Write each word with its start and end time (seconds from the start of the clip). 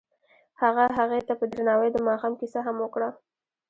هغه 0.61 0.85
هغې 0.97 1.19
ته 1.27 1.33
په 1.39 1.45
درناوي 1.51 1.89
د 1.93 1.97
ماښام 2.07 2.33
کیسه 2.39 2.59
هم 2.67 2.75
وکړه. 2.83 3.09